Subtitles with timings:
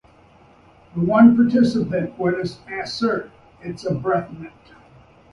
[0.95, 2.33] The one participant would
[2.79, 3.29] assert,
[3.63, 4.51] It's a breath mint!